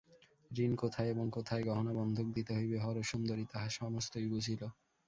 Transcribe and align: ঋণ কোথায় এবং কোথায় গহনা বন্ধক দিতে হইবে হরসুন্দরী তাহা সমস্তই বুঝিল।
ঋণ 0.57 0.71
কোথায় 0.75 1.09
এবং 1.09 1.25
কোথায় 1.29 1.63
গহনা 1.63 1.93
বন্ধক 1.99 2.27
দিতে 2.35 2.51
হইবে 2.57 2.77
হরসুন্দরী 2.79 3.45
তাহা 3.51 3.67
সমস্তই 3.79 4.27
বুঝিল। 4.27 4.61